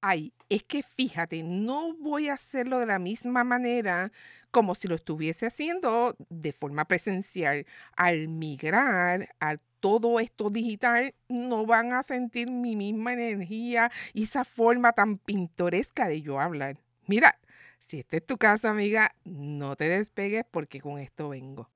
[0.00, 4.12] Ay, es que fíjate, no voy a hacerlo de la misma manera
[4.52, 7.66] como si lo estuviese haciendo de forma presencial.
[7.96, 14.44] Al migrar a todo esto digital, no van a sentir mi misma energía y esa
[14.44, 16.78] forma tan pintoresca de yo hablar.
[17.08, 17.36] Mira,
[17.80, 21.68] si esta es tu casa, amiga, no te despegues porque con esto vengo.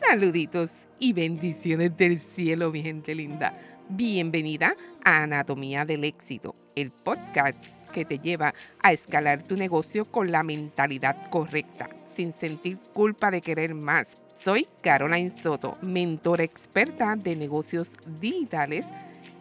[0.00, 3.77] Saluditos y bendiciones del cielo, mi gente linda.
[3.90, 7.56] Bienvenida a Anatomía del Éxito, el podcast
[7.90, 13.40] que te lleva a escalar tu negocio con la mentalidad correcta, sin sentir culpa de
[13.40, 14.08] querer más.
[14.34, 18.84] Soy Caroline Soto, mentora experta de negocios digitales.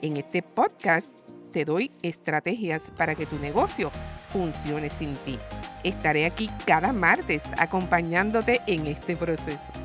[0.02, 1.08] En este podcast
[1.52, 3.91] te doy estrategias para que tu negocio
[4.31, 5.38] funcione sin ti.
[5.84, 9.77] Estaré aquí cada martes acompañándote en este proceso.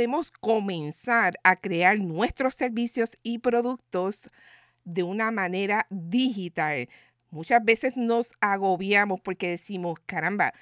[0.00, 4.30] Podemos comenzar a crear nuestros servicios y productos
[4.82, 6.88] de una manera digital.
[7.30, 10.54] Muchas veces nos agobiamos porque decimos, caramba,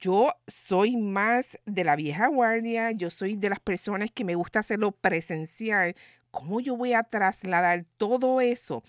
[0.00, 4.58] yo soy más de la vieja guardia, yo soy de las personas que me gusta
[4.58, 5.94] hacerlo presencial.
[6.32, 8.82] ¿Cómo yo voy a trasladar todo eso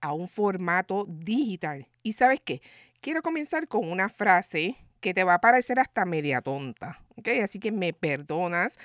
[0.00, 1.86] a un formato digital?
[2.02, 2.62] Y sabes qué,
[3.00, 7.28] quiero comenzar con una frase que te va a parecer hasta media tonta, ¿ok?
[7.44, 8.76] Así que me perdonas,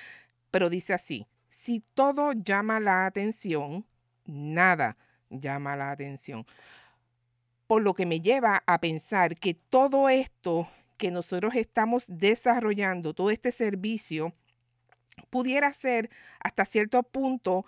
[0.52, 3.85] pero dice así, si todo llama la atención,
[4.25, 4.97] nada
[5.30, 6.45] llama la atención.
[7.67, 13.31] Por lo que me lleva a pensar que todo esto que nosotros estamos desarrollando, todo
[13.31, 14.33] este servicio,
[15.29, 17.66] pudiera ser hasta cierto punto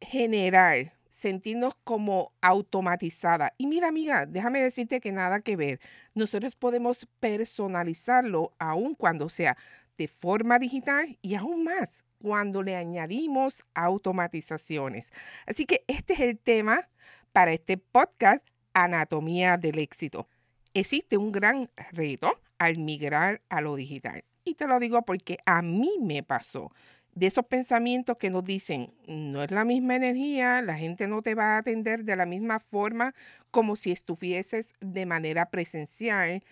[0.00, 3.54] general, sentirnos como automatizada.
[3.58, 5.80] Y mira, amiga, déjame decirte que nada que ver.
[6.14, 9.56] Nosotros podemos personalizarlo aun cuando sea
[10.02, 15.12] de forma digital y aún más cuando le añadimos automatizaciones.
[15.46, 16.88] Así que este es el tema
[17.30, 20.26] para este podcast, Anatomía del éxito.
[20.74, 24.24] Existe un gran reto al migrar a lo digital.
[24.42, 26.72] Y te lo digo porque a mí me pasó
[27.14, 31.36] de esos pensamientos que nos dicen, no es la misma energía, la gente no te
[31.36, 33.14] va a atender de la misma forma
[33.52, 36.42] como si estuvieses de manera presencial.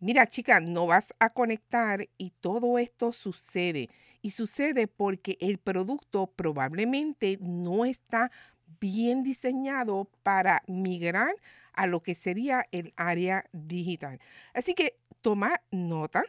[0.00, 3.88] Mira, chica, no vas a conectar y todo esto sucede.
[4.22, 8.30] Y sucede porque el producto probablemente no está
[8.80, 11.34] bien diseñado para migrar
[11.72, 14.20] a lo que sería el área digital.
[14.54, 16.24] Así que toma nota,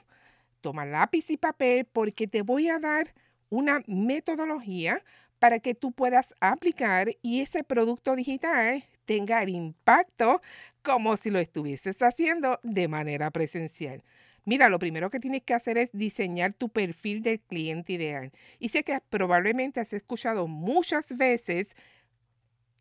[0.62, 3.14] toma lápiz y papel porque te voy a dar
[3.50, 5.04] una metodología
[5.40, 10.42] para que tú puedas aplicar y ese producto digital tenga el impacto
[10.84, 14.04] como si lo estuvieses haciendo de manera presencial.
[14.46, 18.32] Mira, lo primero que tienes que hacer es diseñar tu perfil del cliente ideal.
[18.60, 21.76] Y sé que probablemente has escuchado muchas veces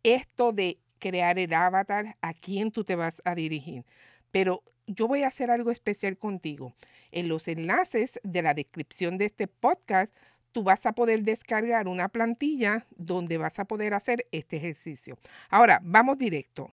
[0.03, 3.85] esto de crear el avatar a quién tú te vas a dirigir.
[4.31, 6.73] Pero yo voy a hacer algo especial contigo.
[7.11, 10.13] En los enlaces de la descripción de este podcast
[10.57, 15.15] tú vas a poder descargar una plantilla donde vas a poder hacer este ejercicio.
[15.51, 16.73] Ahora, vamos directo.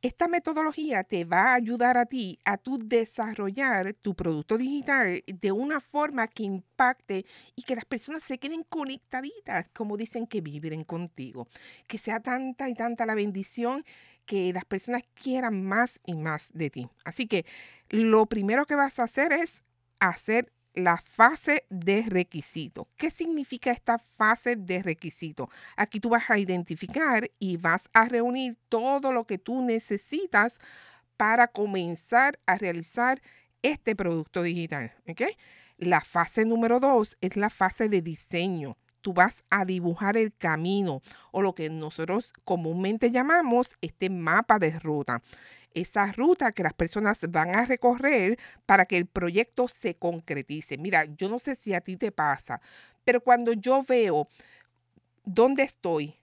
[0.00, 5.80] Esta metodología te va a ayudar a ti a desarrollar tu producto digital de una
[5.80, 11.48] forma que impacte y que las personas se queden conectaditas, como dicen que vibren contigo.
[11.88, 13.84] Que sea tanta y tanta la bendición
[14.24, 16.88] que las personas quieran más y más de ti.
[17.04, 17.44] Así que
[17.88, 19.64] lo primero que vas a hacer es
[19.98, 22.88] hacer la fase de requisito.
[22.96, 25.50] ¿Qué significa esta fase de requisito?
[25.76, 30.58] Aquí tú vas a identificar y vas a reunir todo lo que tú necesitas
[31.16, 33.20] para comenzar a realizar
[33.62, 34.94] este producto digital.
[35.76, 38.76] La fase número dos es la fase de diseño.
[39.00, 44.78] Tú vas a dibujar el camino o lo que nosotros comúnmente llamamos este mapa de
[44.78, 45.22] ruta
[45.74, 50.78] esa ruta que las personas van a recorrer para que el proyecto se concretice.
[50.78, 52.60] Mira, yo no sé si a ti te pasa,
[53.04, 54.28] pero cuando yo veo
[55.24, 56.16] dónde estoy,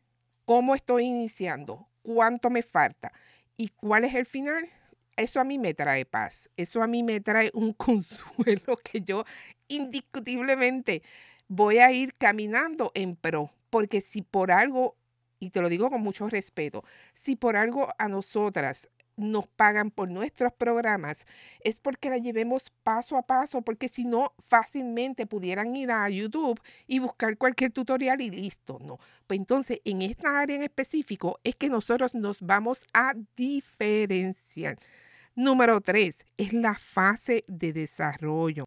[0.45, 3.11] cómo estoy iniciando, cuánto me falta
[3.57, 4.69] y cuál es el final,
[5.15, 9.23] eso a mí me trae paz, eso a mí me trae un consuelo que yo
[9.67, 11.01] indiscutiblemente
[11.47, 14.95] voy a ir caminando en pro, porque si por algo,
[15.39, 16.83] y te lo digo con mucho respeto,
[17.13, 21.25] si por algo a nosotras nos pagan por nuestros programas
[21.61, 26.59] es porque la llevemos paso a paso, porque si no, fácilmente pudieran ir a YouTube
[26.87, 28.99] y buscar cualquier tutorial y listo, ¿no?
[29.27, 34.77] Pues entonces, en esta área en específico es que nosotros nos vamos a diferenciar.
[35.35, 38.65] Número tres, es la fase de desarrollo.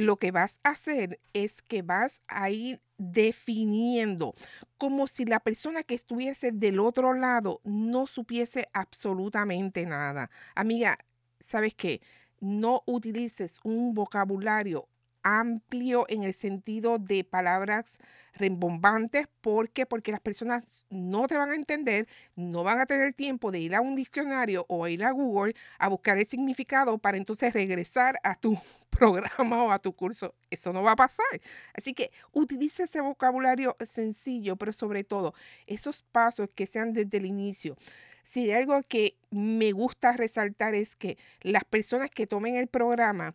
[0.00, 4.34] Lo que vas a hacer es que vas a ir definiendo
[4.76, 10.30] como si la persona que estuviese del otro lado no supiese absolutamente nada.
[10.54, 10.98] Amiga,
[11.38, 12.02] ¿sabes qué?
[12.40, 14.88] No utilices un vocabulario
[15.22, 17.98] amplio en el sentido de palabras
[18.34, 19.28] rembombantes.
[19.40, 22.06] Porque las personas no te van a entender,
[22.36, 25.88] no van a tener tiempo de ir a un diccionario o ir a Google a
[25.88, 28.56] buscar el significado para entonces regresar a tu
[28.90, 30.34] programa o a tu curso.
[30.50, 31.40] Eso no va a pasar.
[31.74, 35.34] Así que utilice ese vocabulario sencillo, pero sobre todo
[35.66, 37.76] esos pasos que sean desde el inicio.
[38.22, 43.34] Si algo que me gusta resaltar es que las personas que tomen el programa,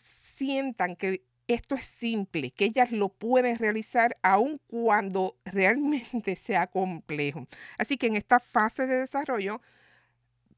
[0.00, 7.46] sientan que esto es simple, que ellas lo pueden realizar aun cuando realmente sea complejo.
[7.78, 9.60] Así que en esta fase de desarrollo,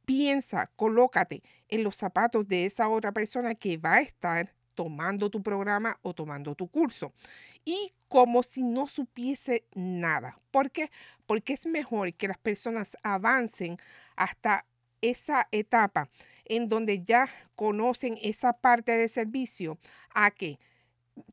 [0.04, 5.42] piensa, colócate en los zapatos de esa otra persona que va a estar tomando tu
[5.42, 7.12] programa o tomando tu curso.
[7.64, 10.38] Y como si no supiese nada.
[10.50, 10.90] ¿Por qué?
[11.26, 13.76] Porque es mejor que las personas avancen
[14.16, 14.64] hasta
[15.02, 16.08] esa etapa
[16.44, 19.78] en donde ya conocen esa parte de servicio
[20.14, 20.58] a que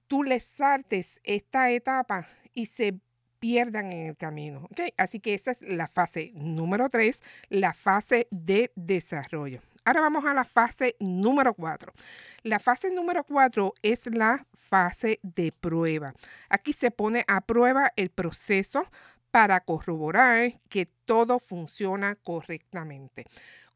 [0.08, 3.00] tú les saltes esta etapa y se
[3.40, 4.68] pierdan en el camino.
[4.98, 9.62] Así que esa es la fase número tres, la fase de desarrollo.
[9.84, 11.94] Ahora vamos a la fase número cuatro.
[12.42, 16.16] La fase número cuatro es la fase de prueba.
[16.50, 18.88] Aquí se pone a prueba el proceso
[19.36, 23.26] para corroborar que todo funciona correctamente.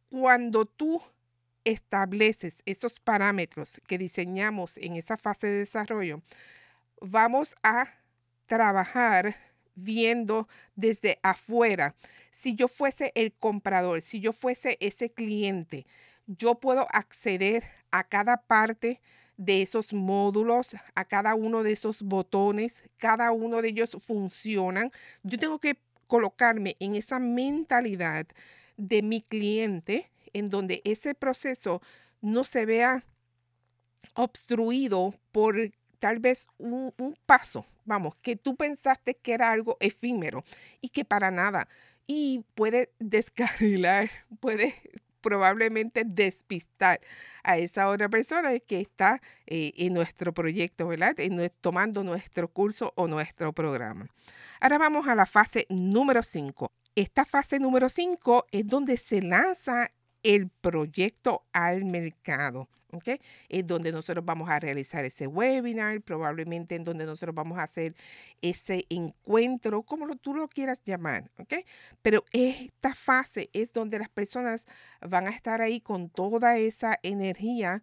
[0.09, 1.01] Cuando tú
[1.65, 6.21] estableces esos parámetros que diseñamos en esa fase de desarrollo,
[7.01, 7.89] vamos a
[8.45, 9.35] trabajar
[9.75, 11.93] viendo desde afuera.
[12.31, 15.85] Si yo fuese el comprador, si yo fuese ese cliente,
[16.25, 19.01] yo puedo acceder a cada parte
[19.39, 24.91] de esos módulos, a cada uno de esos botones, cada uno de ellos funcionan.
[25.23, 25.77] Yo tengo que
[26.07, 28.27] colocarme en esa mentalidad
[28.75, 31.81] de mi cliente en donde ese proceso
[32.19, 33.05] no se vea
[34.13, 36.93] obstruido por tal vez un,
[37.25, 40.43] paso, vamos, que tú pensaste que era algo efímero
[40.81, 41.69] y que para nada.
[42.07, 44.09] Y puede descarrilar,
[44.41, 44.75] puede
[45.21, 46.99] probablemente despistar
[47.43, 51.15] a esa otra persona que está eh, en nuestro proyecto, ¿verdad?
[51.61, 54.07] tomando nuestro curso o nuestro programa.
[54.59, 56.71] Ahora vamos a la fase número 5.
[56.95, 59.91] Esta fase número 5 es donde se lanza
[60.23, 63.19] el proyecto al mercado, ¿ok?
[63.49, 67.95] Es donde nosotros vamos a realizar ese webinar, probablemente en donde nosotros vamos a hacer
[68.41, 71.53] ese encuentro, como tú lo quieras llamar, ¿ok?
[72.01, 74.65] Pero esta fase es donde las personas
[75.01, 77.81] van a estar ahí con toda esa energía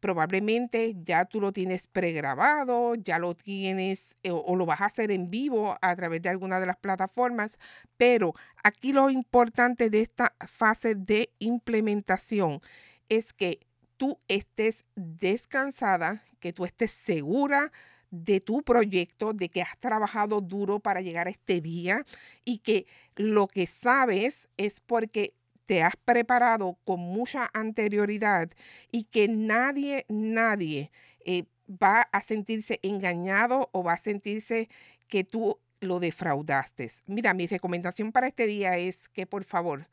[0.00, 5.10] probablemente ya tú lo tienes pregrabado, ya lo tienes eh, o, lo vas a hacer
[5.10, 7.58] en vivo a través de alguna de las plataformas,
[7.96, 12.60] pero aquí lo importante de esta fase de implementación
[13.08, 13.65] es que
[13.96, 17.72] tú estés descansada, que tú estés segura
[18.10, 22.04] de tu proyecto, de que has trabajado duro para llegar a este día
[22.44, 25.34] y que lo que sabes es porque
[25.66, 28.50] te has preparado con mucha anterioridad
[28.92, 30.92] y que nadie, nadie
[31.24, 34.68] eh, va a sentirse engañado o va a sentirse
[35.08, 36.90] que tú lo defraudaste.
[37.06, 39.88] Mira, mi recomendación para este día es que por favor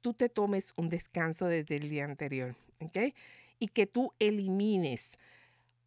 [0.00, 3.14] tú te tomes un descanso desde el día anterior, ¿ok?
[3.62, 5.20] Y que tú elimines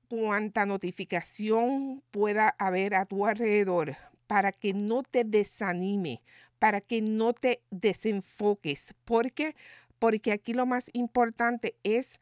[0.07, 6.21] cuanta notificación pueda haber a tu alrededor para que no te desanime,
[6.57, 8.95] para que no te desenfoques.
[9.03, 9.57] ¿Por qué?
[9.99, 12.21] Porque aquí lo más importante es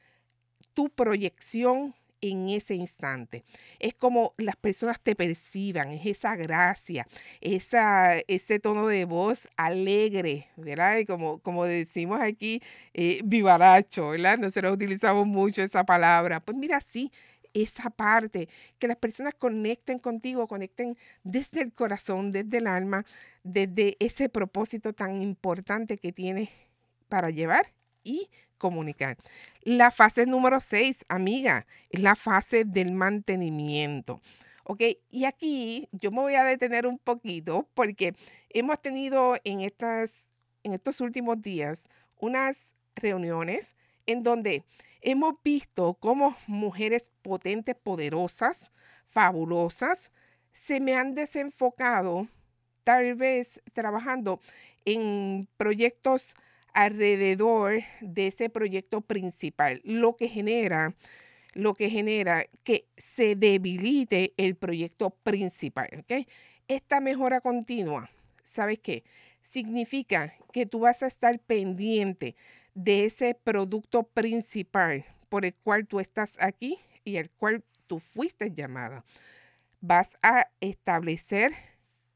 [0.74, 1.93] tu proyección
[2.24, 3.44] en ese instante.
[3.80, 7.06] Es como las personas te perciban, es esa gracia,
[7.42, 11.00] esa, ese tono de voz alegre, ¿verdad?
[11.00, 12.62] Y como, como decimos aquí,
[12.94, 14.38] eh, vivaracho, ¿verdad?
[14.38, 16.39] Nosotros utilizamos mucho esa palabra.
[16.39, 17.12] Pues mira, sí,
[17.53, 18.48] esa parte,
[18.80, 23.06] que las personas conecten contigo, conecten desde el corazón, desde el alma,
[23.44, 26.50] desde ese propósito tan importante que tienes
[27.10, 29.17] para llevar y comunicar.
[29.62, 34.22] La fase número 6, amiga, es la fase del mantenimiento.
[34.63, 34.81] ¿ok?
[35.10, 38.15] Y aquí yo me voy a detener un poquito porque
[38.50, 40.29] hemos tenido en, estas,
[40.63, 44.63] en estos últimos días unas reuniones en donde
[45.01, 48.72] hemos visto cómo mujeres potentes, poderosas,
[49.10, 50.12] fabulosas,
[50.53, 52.27] se me han desenfocado,
[52.83, 54.39] tal vez trabajando
[54.86, 56.36] en proyectos
[56.74, 60.96] alrededor de ese proyecto principal, lo que genera
[61.53, 66.03] lo que genera que se debilite el proyecto principal.
[66.68, 68.10] Esta mejora continua,
[68.44, 69.03] ¿sabes qué?
[69.42, 72.36] Significa que tú vas a estar pendiente
[72.74, 78.51] de ese producto principal por el cual tú estás aquí y el cual tú fuiste
[78.51, 79.03] llamada.
[79.82, 81.51] Vas a establecer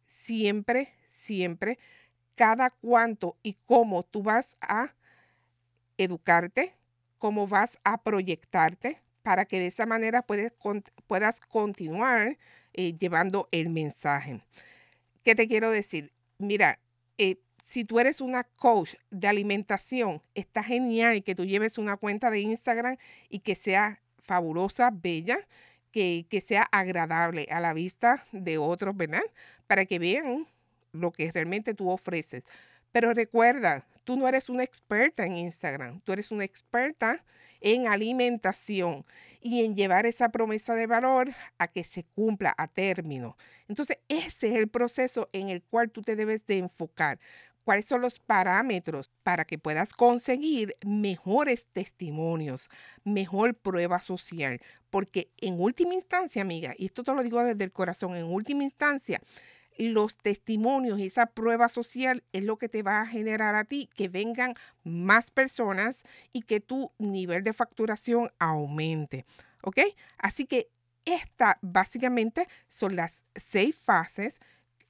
[0.05, 1.77] siempre, siempre,
[2.37, 4.93] cada cuánto y cómo tú vas a
[5.97, 6.75] educarte,
[7.17, 12.37] cómo vas a proyectarte para que de esa manera puedas continuar
[12.73, 14.39] eh, llevando el mensaje.
[15.23, 16.13] ¿Qué te quiero decir?
[16.37, 16.79] Mira,
[17.17, 22.29] eh, si tú eres una coach de alimentación, está genial que tú lleves una cuenta
[22.29, 22.97] de Instagram
[23.29, 25.39] y que sea fabulosa, bella,
[25.91, 29.23] que, que sea agradable a la vista de otros, ¿verdad?
[29.65, 30.47] Para que vean
[30.97, 32.43] lo que realmente tú ofreces.
[32.91, 37.23] Pero recuerda, tú no eres una experta en Instagram, tú eres una experta
[37.61, 39.05] en alimentación
[39.41, 43.37] y en llevar esa promesa de valor a que se cumpla a término.
[43.67, 47.19] Entonces, ese es el proceso en el cual tú te debes de enfocar.
[47.63, 52.69] ¿Cuáles son los parámetros para que puedas conseguir mejores testimonios,
[53.03, 54.61] mejor prueba social?
[54.89, 58.63] Porque en última instancia, amiga, y esto te lo digo desde el corazón, en última
[58.63, 59.21] instancia,
[59.77, 63.89] los testimonios y esa prueba social es lo que te va a generar a ti
[63.95, 66.03] que vengan más personas
[66.33, 69.25] y que tu nivel de facturación aumente.
[69.61, 69.79] ¿Ok?
[70.17, 70.69] Así que
[71.05, 74.39] estas básicamente son las seis fases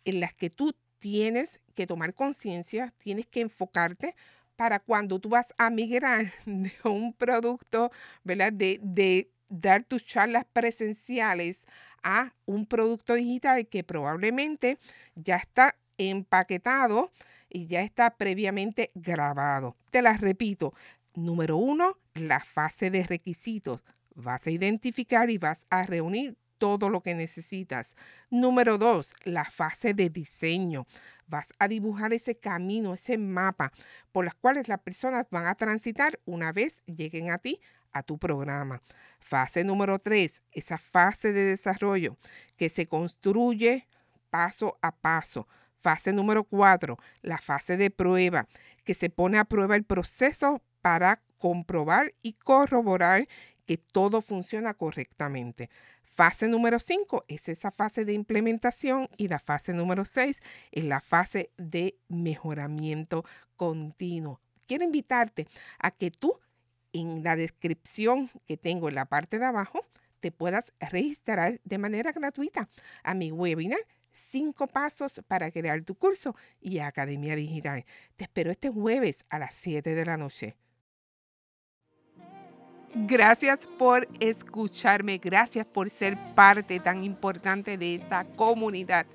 [0.05, 4.15] en las que tú tienes que tomar conciencia, tienes que enfocarte
[4.55, 7.91] para cuando tú vas a migrar de un producto,
[8.23, 8.51] ¿verdad?
[8.51, 11.65] De, de dar tus charlas presenciales
[12.03, 14.77] a un producto digital que probablemente
[15.15, 17.11] ya está empaquetado
[17.49, 19.75] y ya está previamente grabado.
[19.91, 20.73] Te las repito.
[21.13, 23.83] Número uno, la fase de requisitos.
[24.13, 27.95] Vas a identificar y vas a reunir todo lo que necesitas.
[28.29, 30.85] Número dos, la fase de diseño.
[31.27, 33.71] Vas a dibujar ese camino, ese mapa
[34.11, 37.59] por las cuales las personas van a transitar una vez lleguen a ti
[37.97, 38.81] a tu programa.
[39.19, 42.17] Fase número tres, esa fase de desarrollo
[42.55, 43.87] que se construye
[44.29, 45.47] paso a paso.
[45.81, 48.47] Fase número cuatro, la fase de prueba,
[48.83, 53.27] que se pone a prueba el proceso para comprobar y corroborar
[53.65, 55.69] que todo funciona correctamente.
[56.03, 60.99] Fase número 5 es esa fase de implementación y la fase número 6 es la
[60.99, 63.23] fase de mejoramiento
[63.55, 64.41] continuo.
[64.65, 66.39] Quiero invitarte a que tú
[66.93, 69.85] en la descripción que tengo en la parte de abajo
[70.19, 72.69] te puedas registrar de manera gratuita
[73.03, 73.79] a mi webinar
[74.11, 77.85] cinco pasos para crear tu curso y Academia Digital.
[78.15, 80.55] Te espero este jueves a las 7 de la noche.
[82.95, 89.05] Gracias por escucharme, gracias por ser parte tan importante de esta comunidad.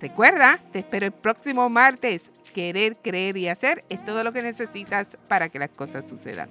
[0.00, 2.30] Recuerda, te espero el próximo martes.
[2.54, 6.50] Querer, creer y hacer es todo lo que necesitas para que las cosas sucedan.